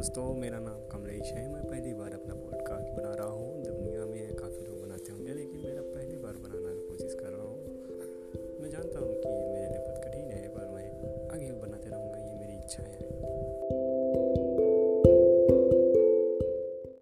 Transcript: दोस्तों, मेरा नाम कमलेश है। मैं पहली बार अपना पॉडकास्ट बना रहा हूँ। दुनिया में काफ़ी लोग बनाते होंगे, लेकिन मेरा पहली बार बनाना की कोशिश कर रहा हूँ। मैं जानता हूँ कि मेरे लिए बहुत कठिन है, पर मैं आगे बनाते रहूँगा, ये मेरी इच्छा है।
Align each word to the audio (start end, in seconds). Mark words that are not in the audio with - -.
दोस्तों, 0.00 0.34
मेरा 0.34 0.58
नाम 0.58 0.78
कमलेश 0.88 1.32
है। 1.32 1.52
मैं 1.52 1.64
पहली 1.64 1.92
बार 1.94 2.12
अपना 2.12 2.34
पॉडकास्ट 2.34 2.88
बना 2.88 3.14
रहा 3.14 3.26
हूँ। 3.26 3.64
दुनिया 3.64 4.06
में 4.06 4.34
काफ़ी 4.34 4.64
लोग 4.66 4.82
बनाते 4.82 5.12
होंगे, 5.12 5.34
लेकिन 5.34 5.60
मेरा 5.60 5.82
पहली 5.82 6.16
बार 6.16 6.32
बनाना 6.32 6.72
की 6.74 6.86
कोशिश 6.88 7.14
कर 7.14 7.32
रहा 7.32 7.42
हूँ। 7.42 7.58
मैं 8.62 8.70
जानता 8.70 8.98
हूँ 8.98 9.20
कि 9.20 9.28
मेरे 9.28 9.68
लिए 9.68 9.78
बहुत 9.78 10.04
कठिन 10.04 10.30
है, 10.30 10.48
पर 10.48 10.68
मैं 10.68 10.88
आगे 11.28 11.52
बनाते 11.52 11.90
रहूँगा, 11.90 12.18
ये 12.18 12.34
मेरी 12.34 12.56
इच्छा 12.58 12.82
है। 12.82 13.09